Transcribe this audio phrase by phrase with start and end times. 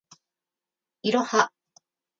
[1.03, 1.51] いろは